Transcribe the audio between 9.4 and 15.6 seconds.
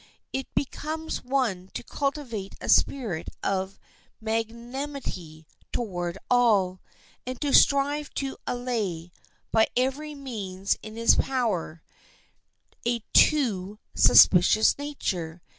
by every means in his power, a too suspicious nature.